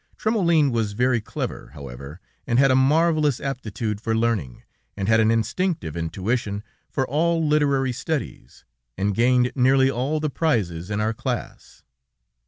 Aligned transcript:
Trémoulin 0.17 0.71
was 0.71 0.93
very 0.93 1.21
clever, 1.21 1.69
however, 1.75 2.19
and 2.47 2.57
had 2.57 2.71
a 2.71 2.75
marvelous 2.75 3.39
aptitude 3.39 4.01
for 4.01 4.17
learning, 4.17 4.63
and 4.97 5.07
had 5.07 5.19
an 5.19 5.29
instinctive 5.29 5.95
intuition 5.95 6.63
for 6.89 7.05
all 7.07 7.47
literary 7.47 7.91
studies, 7.93 8.65
and 8.97 9.13
gained 9.13 9.51
nearly 9.53 9.91
all 9.91 10.19
the 10.19 10.31
prizes 10.31 10.89
in 10.89 10.99
our 10.99 11.13
class. 11.13 11.83